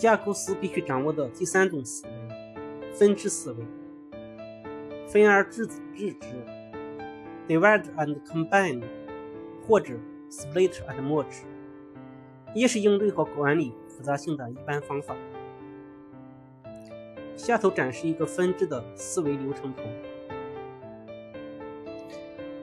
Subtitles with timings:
[0.00, 2.12] 架构师必须掌握的第三种思维——
[2.96, 3.66] 分支思维，
[5.06, 5.74] 分而治之
[7.46, 8.82] ，divide and combine，
[9.66, 9.92] 或者
[10.30, 11.42] split and merge，
[12.54, 15.14] 也是应对和管理复杂性的一般方法。
[17.36, 19.82] 下头展示一个分支的思维流程图。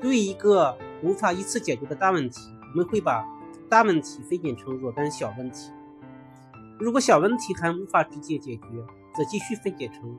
[0.02, 2.40] 对一个无法一次解决的大问题，
[2.74, 3.24] 我们会把
[3.70, 5.70] 大问题分解成若干小问题。
[6.80, 8.63] 如果小问题还无法直接解决，
[9.16, 10.18] 则继续分解成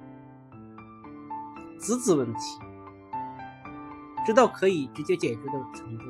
[1.79, 2.41] 子子问题，
[4.27, 6.05] 直到可以直接解决的程度。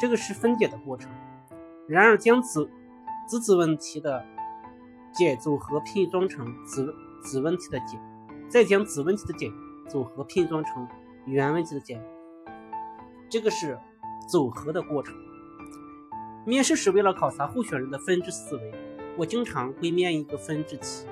[0.00, 1.08] 这个是分解的过程。
[1.86, 2.68] 然而，将子
[3.28, 4.24] 子子问题的
[5.12, 8.00] 解组合拼装成子子问题的解，
[8.48, 9.52] 再将子问题的解
[9.88, 10.88] 组合拼装成
[11.26, 12.02] 原问题的解，
[13.28, 13.78] 这个是
[14.28, 15.14] 组合的过程。
[16.44, 18.91] 面试是为了考察候选人的分支思维。
[19.16, 21.06] 我经常会面一个分支题，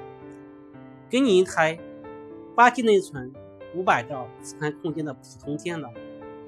[1.10, 1.78] 给你一台
[2.56, 3.32] 八 G 内存、
[3.74, 5.90] 五百兆磁盘空间的普通电脑，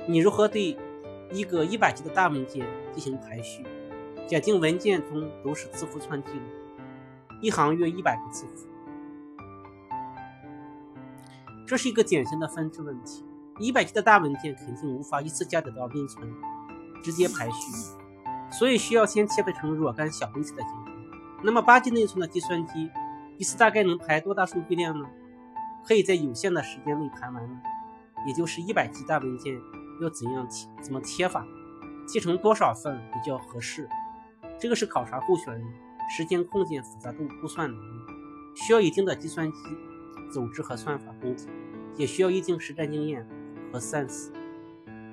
[0.09, 0.79] 你如何对
[1.31, 3.65] 一个一百 G 的大文件进行排序？
[4.27, 6.41] 假定文件中都是字符串记录，
[7.43, 8.67] 一行约一百个字符，
[11.67, 13.25] 这是一个典型的分支问题。
[13.59, 16.33] 一百 G 的大文件肯定无法一次加载到内存，
[17.03, 17.55] 直接排序，
[18.51, 20.92] 所以需要先切分成若干小问题的结构。
[21.45, 22.89] 那么八 G 内存的计算机
[23.37, 25.05] 一次大概能排多大数据量呢？
[25.85, 27.61] 可以在有限的时间内排完呢？
[28.25, 29.61] 也就是一百 G 大文件
[30.01, 30.69] 要怎样切？
[30.81, 31.45] 怎么切法？
[32.07, 33.89] 切成多少份比较合适？
[34.61, 35.67] 这个是考察候选人
[36.09, 38.01] 时间、空间复杂度估算能力，
[38.55, 39.59] 需要一定的计算机
[40.33, 41.49] 组织和算法功底，
[41.97, 43.27] 也需要一定实战经验
[43.73, 44.31] 和 sense。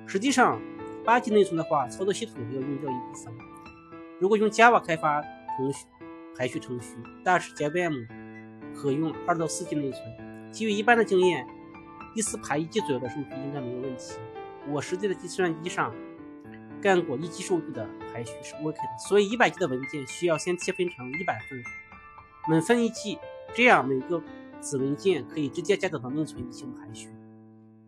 [0.06, 0.60] 实际上，
[1.04, 3.34] 八 G 内存的话，操作系统要用掉一部分。
[4.20, 5.20] 如果用 Java 开发
[5.56, 5.86] 程序。
[6.40, 8.06] 排序程序大致 JVM
[8.74, 10.50] 可用二到四 G 内存。
[10.50, 11.46] 基于一般的经验，
[12.16, 14.14] 一次排一 G 左右的数据应该没有问题。
[14.66, 15.94] 我实际的计算机上
[16.80, 18.98] 干过一 G 数据的排序是 OK 的。
[19.06, 21.62] 所以一百 G 的文件需要先切分成一百份，
[22.48, 23.18] 每份一 G，
[23.54, 24.22] 这样每个
[24.62, 27.10] 子文件可以直接加载到内存进行排序。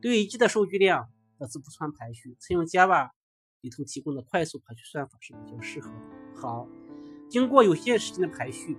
[0.02, 1.08] 对于一 G 的数据量
[1.38, 3.08] 的字符串排序，采用 Java
[3.62, 6.38] 里头提供的快速排序算法是比较适合的。
[6.38, 6.68] 好。
[7.32, 8.76] 经过有限时间的排序，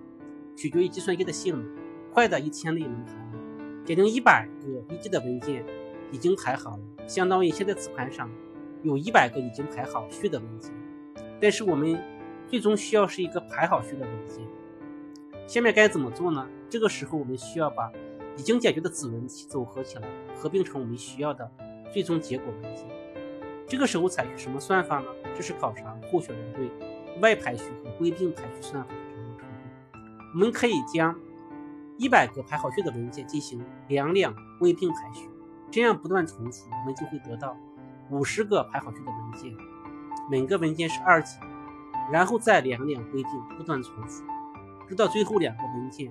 [0.54, 1.68] 取决于计算机的性能，
[2.12, 3.84] 快的一天内能排完。
[3.84, 5.64] 假定一百个一 G 的文件
[6.12, 8.30] 已经排好了，相当于现在磁盘上
[8.84, 10.72] 有一百个已经排好序的文件。
[11.40, 12.00] 但是我们
[12.46, 14.46] 最终需要是一个排好序的文件。
[15.48, 16.48] 下面该怎么做呢？
[16.70, 17.90] 这个时候我们需要把
[18.36, 20.06] 已经解决的子文题组合起来，
[20.36, 21.50] 合并成我们需要的
[21.92, 22.86] 最终结果文件。
[23.66, 25.06] 这个时候采取什么算法呢？
[25.34, 26.70] 这是考察候选人对。
[27.20, 29.48] 外排序和归并排序算法的掌握程
[29.92, 29.98] 度，
[30.34, 31.14] 我们可以将
[31.96, 35.28] 一百个排好序的文件进行两两归并排序，
[35.70, 37.56] 这样不断重复，我们就会得到
[38.10, 39.56] 五十个排好序的文件，
[40.28, 41.38] 每个文件是二级
[42.12, 44.24] 然后再两两归并，不断重复，
[44.88, 46.10] 直到最后两个文件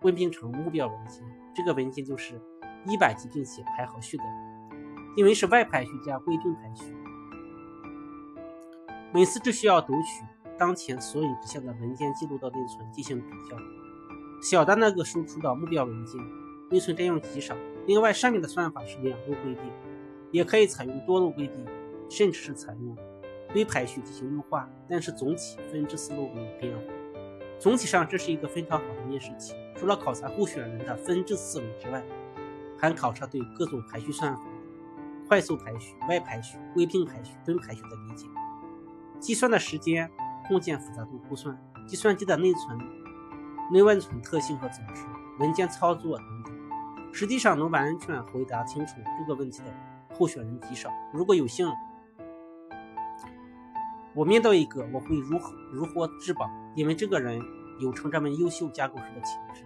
[0.00, 1.24] 归并成目标文件，
[1.54, 2.40] 这个文件就是
[2.86, 4.24] 一百级并且排好序的，
[5.16, 6.94] 因为是外排序加归并排序，
[9.12, 10.22] 每次只需要读取。
[10.58, 13.56] 当前索引之下的文件记录到内存进行比较，
[14.42, 16.20] 小的那个输出的目标文件，
[16.70, 17.56] 内存占用极少。
[17.86, 19.64] 另外，上面的算法是两路归并，
[20.30, 21.66] 也可以采用多路归并，
[22.08, 22.96] 甚至是采用
[23.52, 24.68] 堆排序进行优化。
[24.88, 26.82] 但是总体分支思路没有变化。
[27.58, 29.54] 总体上，这是一个非常好的面试题。
[29.76, 32.02] 除了考察候选人的分支思维之外，
[32.78, 34.42] 还考察对各种排序算法、
[35.28, 38.26] 快速排序、外排序、归并排序、蹲排序的理解，
[39.18, 40.10] 计算的时间。
[40.46, 42.78] 空间复杂度估算、计算机的内存、
[43.72, 45.04] 内外存特性和组织、
[45.38, 46.54] 文件操作等等，
[47.12, 49.74] 实际上能完全回答清楚这个问题的
[50.14, 50.90] 候选人极少。
[51.12, 51.66] 如果有幸，
[54.14, 57.40] 我面到一个，我会如何如获至宝，因为这个人
[57.80, 59.64] 有成这门优秀架构师的潜质。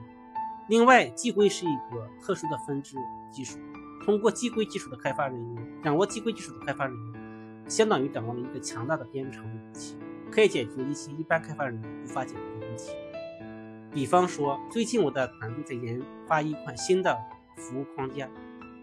[0.69, 2.97] 另外，寄归是一个特殊的分支
[3.31, 3.59] 技术，
[4.05, 9.97] 通过寄归技术的开发人员掌握寄归技术的开发人员，相当于掌握了一个强大的编程武器。
[10.31, 12.93] 可以解决一些一般开发人无法解决的问题。
[13.93, 17.17] 比方说，最近我的团队在研发一款新的
[17.57, 18.29] 服务框架，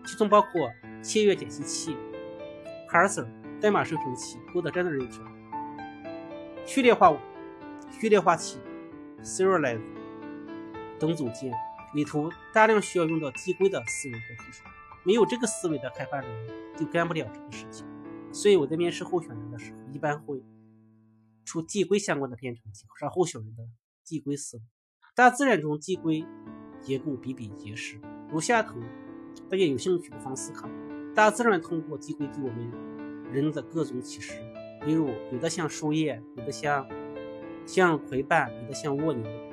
[0.05, 0.71] 其中包括
[1.03, 1.95] 切约解析器、
[2.89, 3.27] Parser
[3.61, 5.21] 代码生成器、Code Generator、
[6.65, 7.15] 序列化
[7.91, 8.57] 序列化器、
[9.21, 9.79] Serialize
[10.97, 11.53] 等组件，
[11.93, 14.63] 里头大量需要用到递归的思维和技术。
[15.03, 16.27] 没有这个思维的开发人
[16.75, 17.85] 就干不了这个事情。
[18.31, 20.41] 所以我在面试候选人的时候，一般会。
[21.45, 23.63] 出递归相关的编程器，让候选人的
[24.05, 24.63] 递归思路。
[25.15, 26.25] 大自然中递归
[26.81, 27.99] 结构比比皆是。
[28.29, 28.79] 如下图
[29.49, 30.69] 大家有兴趣不妨思考：
[31.13, 32.71] 大自然通过递归给我们
[33.31, 34.33] 人的各种启示，
[34.83, 36.87] 比如有的像树叶，有的像
[37.65, 39.52] 像葵瓣，有的像蜗牛。